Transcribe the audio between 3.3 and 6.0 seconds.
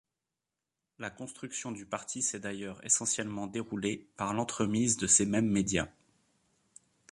déroulée par l'entremise de ces mêmes médias.